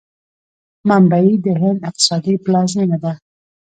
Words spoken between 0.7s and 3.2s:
ممبۍ د هند اقتصادي پلازمینه ده.